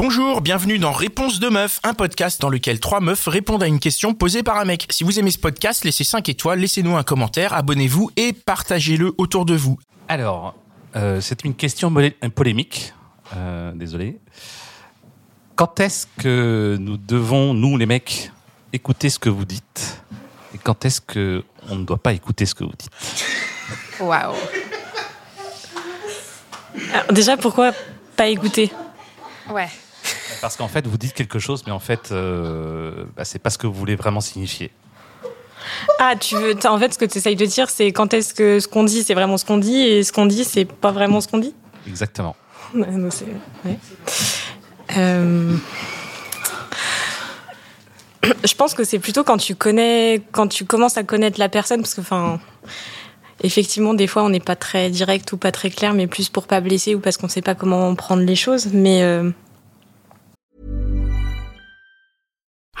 [0.00, 3.80] Bonjour, bienvenue dans Réponse de meuf, un podcast dans lequel trois meufs répondent à une
[3.80, 4.86] question posée par un mec.
[4.90, 9.44] Si vous aimez ce podcast, laissez 5 étoiles, laissez-nous un commentaire, abonnez-vous et partagez-le autour
[9.46, 9.80] de vous.
[10.06, 10.54] Alors,
[10.94, 12.94] euh, c'est une question molé- euh, polémique.
[13.34, 14.20] Euh, désolé.
[15.56, 18.30] Quand est-ce que nous devons, nous les mecs,
[18.72, 20.04] écouter ce que vous dites?
[20.54, 22.90] Et quand est-ce que on ne doit pas écouter ce que vous dites?
[23.98, 24.36] Waouh.
[26.92, 27.72] Alors, déjà, pourquoi
[28.14, 28.70] pas écouter?
[29.48, 29.68] Ouais.
[30.40, 33.58] Parce qu'en fait, vous dites quelque chose, mais en fait, euh, bah, c'est pas ce
[33.58, 34.70] que vous voulez vraiment signifier.
[35.98, 36.54] Ah, tu veux.
[36.66, 39.02] En fait, ce que tu essayes de dire, c'est quand est-ce que ce qu'on dit,
[39.02, 41.54] c'est vraiment ce qu'on dit, et ce qu'on dit, c'est pas vraiment ce qu'on dit?
[41.86, 42.34] Exactement.
[42.74, 43.24] Non, c'est-
[43.66, 43.78] ouais.
[44.96, 45.56] Euh,
[48.44, 51.80] Je pense que c'est plutôt quand tu connais, quand tu commences à connaître la personne,
[51.80, 52.38] parce que, enfin,
[53.42, 56.46] effectivement, des fois, on n'est pas très direct ou pas très clair, mais plus pour
[56.46, 58.68] pas blesser ou parce qu'on sait pas comment prendre les choses.
[58.72, 59.30] Mais euh,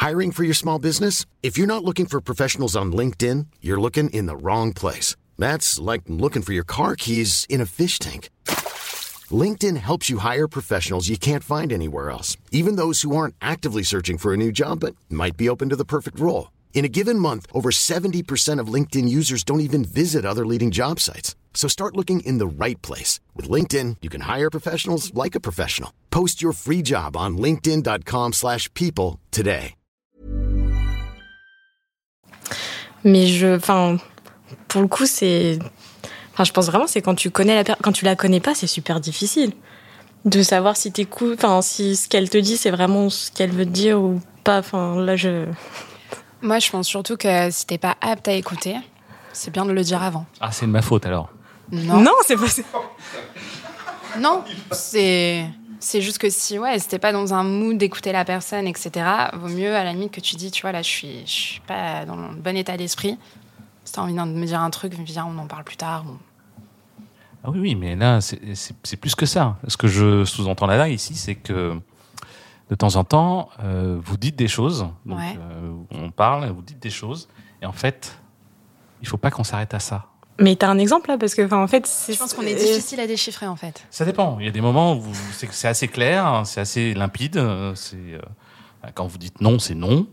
[0.00, 1.26] Hiring for your small business?
[1.42, 5.14] If you're not looking for professionals on LinkedIn, you're looking in the wrong place.
[5.38, 8.30] That's like looking for your car keys in a fish tank.
[9.30, 13.82] LinkedIn helps you hire professionals you can't find anywhere else, even those who aren't actively
[13.82, 16.50] searching for a new job but might be open to the perfect role.
[16.72, 20.98] In a given month, over 70% of LinkedIn users don't even visit other leading job
[20.98, 21.34] sites.
[21.52, 23.20] So start looking in the right place.
[23.36, 25.92] With LinkedIn, you can hire professionals like a professional.
[26.10, 29.74] Post your free job on linkedin.com/people slash people today.
[33.04, 33.98] Mais je, enfin,
[34.68, 35.58] pour le coup, c'est,
[36.32, 38.66] enfin, je pense vraiment, c'est quand tu connais la, quand tu la connais pas, c'est
[38.66, 39.52] super difficile
[40.26, 43.64] de savoir si t'écoutes, enfin, si ce qu'elle te dit, c'est vraiment ce qu'elle veut
[43.64, 44.58] te dire ou pas.
[44.58, 45.46] Enfin, là, je,
[46.42, 48.76] Moi, je pense surtout que si t'es pas apte à écouter,
[49.32, 50.26] c'est bien de le dire avant.
[50.40, 51.30] Ah, c'est de ma faute alors.
[51.70, 52.00] Non.
[52.00, 52.46] non, c'est pas.
[54.18, 54.44] Non.
[54.72, 55.46] C'est.
[55.82, 58.90] C'est juste que si, ouais, si t'es pas dans un mood d'écouter la personne, etc.,
[59.32, 61.60] vaut mieux à la limite que tu dis, tu vois, là, je suis, je suis
[61.60, 63.16] pas dans le bon état d'esprit.
[63.86, 66.04] Si t'as envie de me dire un truc, viens, on en parle plus tard.
[66.06, 66.18] ou-
[67.44, 69.56] Ah oui, oui, mais là, c'est plus que ça.
[69.68, 71.80] Ce que je sous-entends là, là, ici, c'est que
[72.70, 74.88] de temps en temps, euh, vous dites des choses.
[75.04, 75.36] Donc, Ouais.
[75.38, 77.28] euh, on parle, vous dites des choses.
[77.60, 78.16] Et en fait,
[79.02, 80.06] il faut pas qu'on s'arrête à ça.
[80.38, 82.14] Mais t'as un exemple là, parce que, en fait, c'est.
[82.14, 83.84] Je pense qu'on est euh, difficile à déchiffrer, en fait.
[83.90, 84.38] Ça dépend.
[84.38, 85.02] Il y a des moments où
[85.52, 87.34] c'est assez clair, c'est assez limpide.
[87.74, 88.20] C'est euh,
[88.94, 90.06] quand vous dites non, c'est non.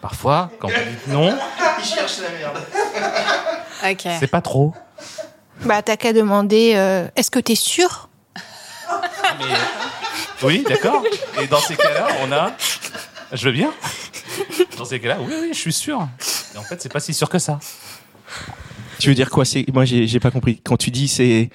[0.00, 1.36] Parfois, quand vous dites non,
[3.90, 4.06] Ok.
[4.20, 4.74] c'est pas trop.
[5.64, 8.08] Bah, t'as qu'à demander euh, est-ce que t'es sûr?
[9.38, 9.44] Mais
[10.42, 11.02] oui, d'accord.
[11.40, 12.52] Et dans ces cas-là, on a.
[13.32, 13.72] Je veux bien.
[14.78, 16.06] Dans ces cas-là, oui, oui, je suis sûr.
[16.54, 17.58] Et en fait, c'est pas si sûr que ça.
[18.98, 19.44] Tu veux dire quoi?
[19.44, 20.60] C'est moi j'ai pas compris.
[20.64, 21.50] Quand tu dis c'est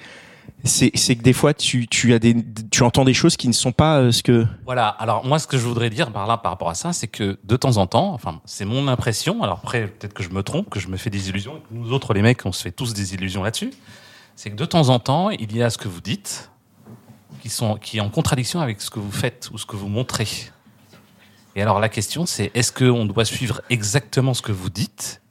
[0.64, 2.36] c'est c'est que des fois tu tu as des
[2.70, 4.86] tu entends des choses qui ne sont pas euh, ce que Voilà.
[4.88, 7.38] Alors moi, ce que je voudrais dire par là, par rapport à ça, c'est que
[7.42, 9.42] de temps en temps, enfin, c'est mon impression.
[9.42, 11.56] Alors après, peut-être que je me trompe, que je me fais des illusions.
[11.56, 13.72] et que Nous autres, les mecs, on se fait tous des illusions là-dessus.
[14.36, 16.50] C'est que de temps en temps, il y a ce que vous dites
[17.42, 19.88] qui sont qui est en contradiction avec ce que vous faites ou ce que vous
[19.88, 20.28] montrez.
[21.56, 25.21] Et alors la question, c'est est-ce qu'on doit suivre exactement ce que vous dites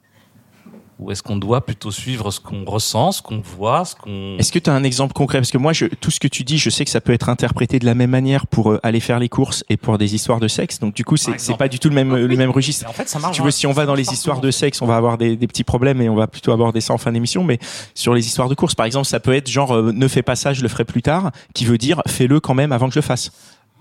[1.02, 4.52] ou est-ce qu'on doit plutôt suivre ce qu'on ressent, ce qu'on voit, ce qu'on Est-ce
[4.52, 5.38] que tu as un exemple concret?
[5.38, 7.28] Parce que moi, je, tout ce que tu dis, je sais que ça peut être
[7.28, 10.40] interprété de la même manière pour euh, aller faire les courses et pour des histoires
[10.40, 10.78] de sexe.
[10.78, 12.88] Donc du coup, c'est pas du tout le même le même registre.
[12.88, 13.36] En fait, ça Si marche.
[13.36, 15.46] tu veux, si on va dans les histoires de sexe, on va avoir des, des
[15.46, 17.44] petits problèmes et on va plutôt aborder ça en fin d'émission.
[17.44, 17.58] Mais
[17.94, 20.36] sur les histoires de course, par exemple, ça peut être genre euh, ne fais pas
[20.36, 22.98] ça, je le ferai plus tard, qui veut dire fais-le quand même avant que je
[22.98, 23.32] le fasse.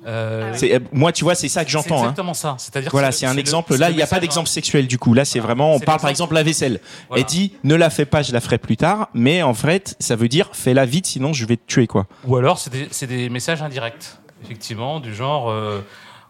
[0.07, 1.97] Euh, C'est euh, moi, tu vois, c'est ça que c'est j'entends.
[1.97, 2.01] Hein.
[2.01, 2.56] exactement ça.
[2.57, 3.73] C'est-à-dire Voilà, c'est- c'est un le- exemple.
[3.73, 4.51] c'est Là, il n'y a pas message, d'exemple hein.
[4.51, 5.13] sexuel du coup.
[5.13, 6.79] Là, c'est vraiment, on C'est parle par exemple la vaisselle.
[7.09, 7.22] Voilà.
[7.22, 9.09] Elle dit ne la fais pas, je la ferai plus tard.
[9.13, 12.07] Mais en fait, ça veut dire fais-la vite, sinon je vais te tuer quoi.
[12.25, 14.06] Ou alors, c'est des, c'est des messages indirects,
[14.44, 15.81] effectivement, du genre euh,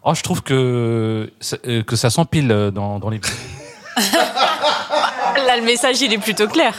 [0.03, 3.21] Oh, je trouve que, ça- que ça s'empile dans, dans les.
[5.47, 6.73] Là, le message, il est plutôt clair.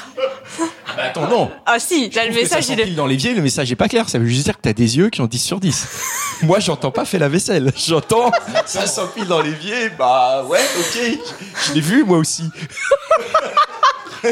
[1.02, 1.50] Bah, attends, non.
[1.66, 2.86] Ah si, là, le message, il est.
[2.94, 4.08] dans l'évier, le message est pas clair.
[4.08, 5.88] Ça veut juste dire que t'as des yeux qui ont 10 sur 10.
[6.42, 7.72] Moi, j'entends pas fais la vaisselle.
[7.76, 8.30] J'entends
[8.66, 9.88] ça s'empile dans l'évier.
[9.98, 11.18] Bah ouais, ok.
[11.66, 12.44] Je l'ai vu moi aussi.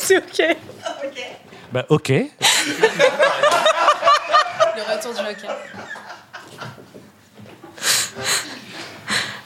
[0.00, 0.56] c'est ok.
[1.72, 2.08] Bah, ok.
[2.08, 2.26] Le
[4.94, 5.56] retour du joker.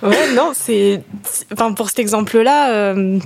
[0.02, 1.02] Ouais, non, c'est.
[1.60, 3.18] Enfin, pour cet exemple-là, euh,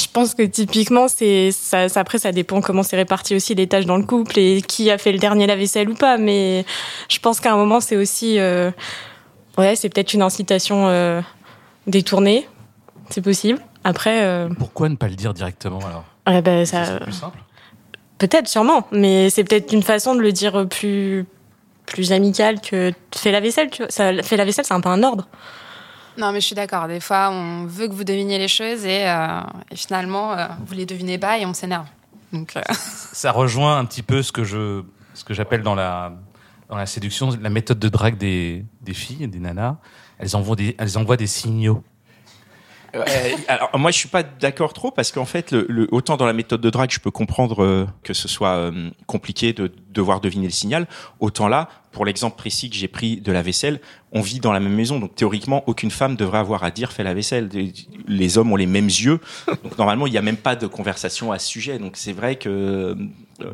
[0.00, 1.50] je pense que typiquement, c'est.
[1.50, 4.62] Ça, ça- après, ça dépend comment c'est réparti aussi les tâches dans le couple et
[4.62, 6.16] qui a fait le dernier lave-vaisselle ou pas.
[6.16, 6.64] Mais
[7.08, 8.38] je pense qu'à un moment, c'est aussi.
[8.38, 8.70] euh,
[9.58, 11.20] ouais, c'est peut-être une incitation euh,
[11.88, 12.46] détournée.
[13.10, 13.60] C'est possible.
[13.82, 16.04] Après, euh, Pourquoi ne pas le dire directement alors?
[16.28, 17.00] Ouais, bah, C'est ça.
[17.00, 17.38] plus simple.
[18.18, 21.26] Peut-être, sûrement, mais c'est peut-être une façon de le dire plus
[21.84, 23.70] plus amical que fais la vaisselle.
[23.70, 25.26] Tu vois, ça, fais la vaisselle, c'est un peu un ordre.
[26.18, 26.88] Non, mais je suis d'accord.
[26.88, 29.40] Des fois, on veut que vous deviniez les choses et, euh,
[29.74, 31.86] finalement, euh, vous les devinez pas et on s'énerve.
[32.32, 32.62] Donc, euh,
[33.12, 34.82] Ça rejoint un petit peu ce que je,
[35.14, 36.12] ce que j'appelle dans la,
[36.68, 39.76] dans la séduction, la méthode de drague des, des filles, des nanas.
[40.18, 41.82] Elles envoient des, elles envoient des signaux.
[42.94, 43.04] Euh,
[43.48, 46.32] alors moi je suis pas d'accord trop parce qu'en fait le, le- autant dans la
[46.32, 50.46] méthode de drague je peux comprendre euh, que ce soit euh, compliqué de devoir deviner
[50.46, 50.86] le signal
[51.20, 53.80] autant là pour l'exemple précis que j'ai pris de la vaisselle
[54.12, 54.98] on vit dans la même maison.
[54.98, 57.50] Donc théoriquement aucune femme devrait avoir à dire fais la vaisselle.
[58.06, 59.18] Les hommes ont les mêmes yeux.
[59.62, 61.78] Donc normalement il n'y a même pas de conversation à ce sujet.
[61.78, 62.94] Donc c'est vrai que euh,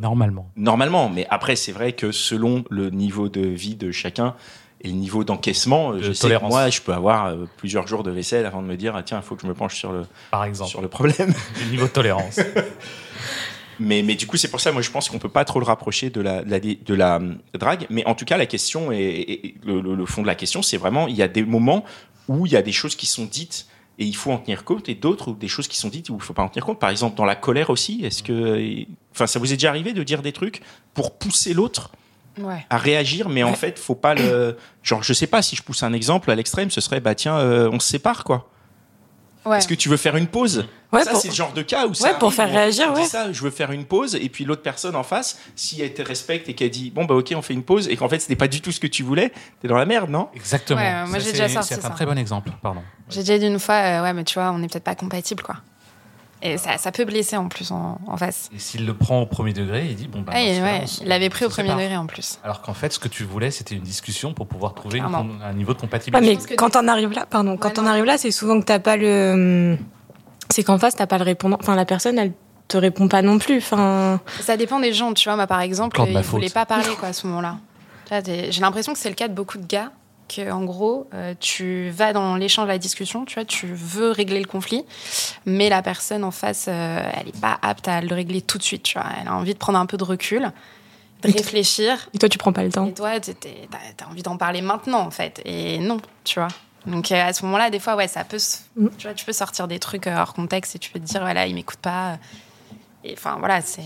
[0.01, 0.49] Normalement.
[0.57, 1.09] normalement.
[1.09, 4.35] Mais après c'est vrai que selon le niveau de vie de chacun
[4.83, 8.03] et le niveau d'encaissement, euh, je sais que moi, je peux avoir euh, plusieurs jours
[8.03, 9.93] de vaisselle avant de me dire, ah, tiens, il faut que je me penche sur
[9.93, 10.71] le, Par exemple.
[10.71, 11.33] sur le problème.
[11.65, 12.41] Du niveau de tolérance.
[13.81, 15.65] Mais, mais du coup, c'est pour ça, moi, je pense qu'on peut pas trop le
[15.65, 17.87] rapprocher de la, de la, de la euh, drague.
[17.91, 20.63] Mais en tout cas, la question et, et le, le- le fond de la question,
[20.63, 21.85] c'est vraiment, il y a des moments
[22.29, 23.67] où il y a des choses qui sont dites
[23.99, 26.15] et il faut en tenir compte, et d'autres où des choses qui sont dites où
[26.17, 26.79] il faut pas en tenir compte.
[26.79, 30.03] Par exemple, dans la colère aussi, est-ce que, enfin, ça vous est déjà arrivé de
[30.03, 30.61] dire des trucs
[30.95, 31.91] pour pousser l'autre
[32.39, 32.65] ouais.
[32.71, 35.83] à réagir, mais en fait, faut pas le, genre, je sais pas si je pousse
[35.83, 38.49] un exemple à l'extrême, ce serait, bah tiens, euh, on se sépare, quoi.
[39.45, 39.59] Ouais.
[39.59, 40.67] Est-ce que tu veux faire une pause?
[40.93, 42.87] Ouais, Ça, pour- c'est le genre de cas où ça Ouais, pour faire on- réagir,
[42.91, 43.07] on dit ouais.
[43.09, 46.03] ça, je veux faire une pause, et puis l'autre personne en face, si elle te
[46.03, 48.37] respecte et qu'elle dit bon bah ok, on fait une pause, et qu'en fait c'était
[48.37, 50.29] pas du tout ce que tu voulais, t'es dans la merde, non?
[50.37, 50.81] Exactement.
[50.81, 51.91] Ouais, moi, j'ai déjà sorti C'est un ça.
[51.91, 52.53] très bon exemple.
[52.63, 52.83] Pardon.
[53.11, 55.43] J'ai déjà dit une fois, euh, ouais, mais tu vois, on n'est peut-être pas compatible,
[55.43, 55.57] quoi.
[56.45, 58.51] Et ça, ça peut blesser en plus en, en face.
[58.53, 60.33] Et s'il le prend au premier degré, il dit bon bah.
[60.35, 61.81] Ah, ouais, on se- il l'avait pris au premier sépare.
[61.81, 62.39] degré en plus.
[62.43, 65.53] Alors qu'en fait, ce que tu voulais, c'était une discussion pour pouvoir trouver une un
[65.53, 66.27] niveau de Ouais, compatibilité.
[66.29, 68.59] mais pense que quand on arrive là, pardon, quand Ouais, on arrive là, c'est souvent
[68.61, 69.79] que t'as pas le,
[70.51, 71.59] c'est qu'en face t'as pas le répondant.
[71.61, 72.33] Enfin, la personne, elle
[72.67, 73.59] te répond pas non plus.
[73.59, 75.37] Enfin, Ça dépend des gens, tu vois.
[75.37, 76.55] Moi, par exemple, Encore de il ma ne voulait faute.
[76.55, 77.59] pas parler, quoi, à ce moment-là.
[78.11, 79.91] J'ai l'impression que c'est le cas de beaucoup de gars.
[80.35, 84.39] Que, en gros, euh, tu vas dans l'échange, la discussion, tu vois, tu veux régler
[84.41, 84.85] le conflit,
[85.45, 88.63] mais la personne en face, euh, elle n'est pas apte à le régler tout de
[88.63, 89.07] suite, tu vois.
[89.21, 90.51] Elle a envie de prendre un peu de recul,
[91.23, 92.87] de Et réfléchir, et toi, tu prends pas le temps.
[92.87, 93.49] Et toi, t'as
[94.05, 95.43] as envie d'en parler maintenant, en fait.
[95.45, 96.49] Et non, tu vois.
[96.87, 98.89] Donc euh, à ce moment-là, des fois, ouais, ça peut, se- Mm.
[98.99, 101.47] tu vois, tu peux sortir des trucs hors contexte et tu peux te dire, voilà,
[101.47, 102.19] il m'écoute pas.
[103.05, 103.83] Et enfin, voilà, c'est.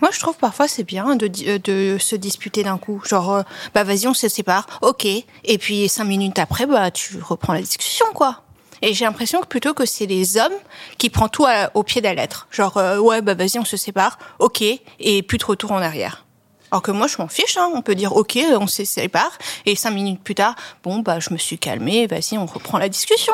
[0.00, 3.02] Moi, je trouve parfois c'est bien de, euh, de se disputer d'un coup.
[3.04, 3.42] Genre, euh,
[3.74, 5.04] bah vas-y, on se sépare, ok.
[5.04, 8.42] Et puis cinq minutes après, bah tu reprends la discussion, quoi.
[8.82, 10.52] Et j'ai l'impression que plutôt que c'est les hommes
[10.98, 12.46] qui prennent tout au pied de la lettre.
[12.50, 14.62] Genre, euh, ouais, bah vas-y, on se sépare, ok.
[15.00, 16.24] Et plus de retour en arrière.
[16.70, 17.56] Alors que moi, je m'en fiche.
[17.56, 17.70] Hein.
[17.74, 19.38] On peut dire, ok, on se sépare.
[19.64, 22.88] Et cinq minutes plus tard, bon, bah je me suis calmée, vas-y, on reprend la
[22.88, 23.32] discussion.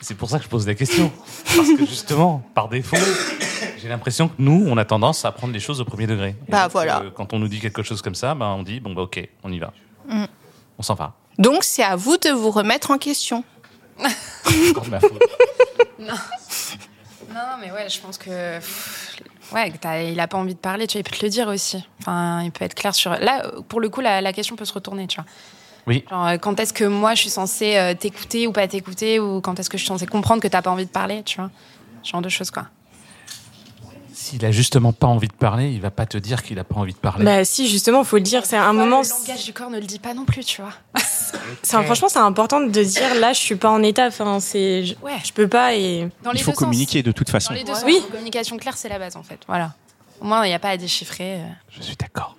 [0.00, 1.12] C'est pour ça que je pose la question.
[1.56, 2.96] Parce que justement, par défaut,
[3.80, 6.30] j'ai l'impression que nous, on a tendance à prendre les choses au premier degré.
[6.30, 7.00] Et Bah, donc, voilà.
[7.02, 9.28] euh, quand on nous dit quelque chose comme ça, bah, on dit bon bah ok,
[9.42, 9.72] on y va.
[10.08, 10.24] Mm.
[10.78, 11.14] On s'en va.
[11.38, 13.44] Donc, c'est à vous de vous remettre en question.
[13.98, 14.90] Faute.
[17.32, 18.58] Non, mais ouais, je pense que.
[19.54, 19.72] Ouais,
[20.12, 21.84] il a pas envie de parler, tu vois, il peut te le dire aussi.
[22.00, 23.10] Enfin, il peut être clair sur.
[23.12, 25.26] Là, pour le coup, la, la question peut se retourner, tu vois.
[25.86, 26.04] Oui.
[26.10, 29.40] Genre, euh, quand est-ce que moi, je suis censée euh, t'écouter ou pas t'écouter, ou
[29.40, 31.50] quand est-ce que je suis censée comprendre que t'as pas envie de parler, tu vois.
[32.02, 32.66] Ce genre de choses, quoi.
[34.30, 36.76] S'il a justement pas envie de parler, il va pas te dire qu'il a pas
[36.76, 37.24] envie de parler.
[37.24, 38.46] Bah si, justement, faut le dire.
[38.46, 39.02] C'est un moment.
[39.02, 40.72] Le langage du corps ne le dit pas non plus, tu vois.
[41.64, 44.06] franchement, c'est important de dire là, je suis pas en état.
[44.06, 45.18] Enfin, c'est, je, Ouais.
[45.24, 46.08] je peux pas et.
[46.22, 46.60] Dans les Il faut sens.
[46.60, 47.52] communiquer de toute façon.
[47.52, 47.78] Dans les deux Ouais.
[47.78, 47.84] sens.
[47.86, 47.98] Oui.
[48.04, 49.40] La communication claire, c'est la base, en fait.
[49.48, 49.74] Voilà.
[50.20, 51.40] Au moins, il n'y a pas à déchiffrer.
[51.40, 51.44] euh.
[51.70, 52.36] Je suis d'accord.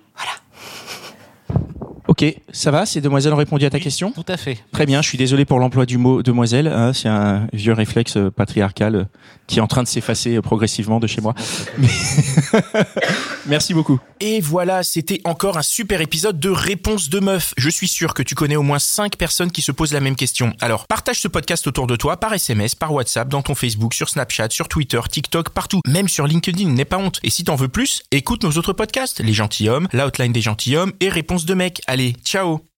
[2.12, 4.12] Ok, ça va Ces demoiselles ont répondu à ta Oui, question?
[4.12, 4.58] Tout à fait.
[4.70, 6.66] Très bien, je suis désolé pour l'emploi du mot demoiselle.
[6.66, 9.04] hein, c'est un vieux réflexe euh, patriarcal euh,
[9.46, 11.34] qui est en train de s'effacer euh, progressivement de chez moi.
[11.78, 11.88] Mais-
[13.46, 13.98] Merci beaucoup.
[14.20, 17.54] Et voilà, c'était encore un super épisode de Réponse de meuf.
[17.56, 20.16] Je suis sûr que tu connais au moins 5 personnes qui se posent la même
[20.16, 20.54] question.
[20.60, 24.08] Alors, partage ce podcast autour de toi par SMS, par WhatsApp, dans ton Facebook, sur
[24.08, 25.80] Snapchat, sur Twitter, TikTok, partout.
[25.86, 27.20] Même sur LinkedIn, n'aie pas honte.
[27.22, 31.08] Et si t'en veux plus, écoute nos autres podcasts, Les Gentilhommes, L'Outline des Gentilhommes et
[31.08, 31.80] Réponse de mec.
[31.86, 32.71] Allez, ciao